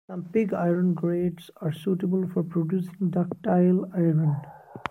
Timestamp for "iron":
0.51-0.95, 3.93-4.35